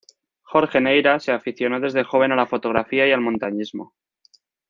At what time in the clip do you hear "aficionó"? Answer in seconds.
1.31-1.79